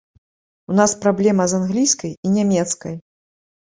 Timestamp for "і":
2.25-2.35